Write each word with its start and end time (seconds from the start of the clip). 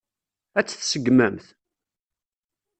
Ad 0.59 0.65
tt-tseggmemt? 0.65 1.45